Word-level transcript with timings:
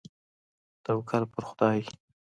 توکل 0.83 1.23
په 1.33 1.39
خدای. 1.47 1.79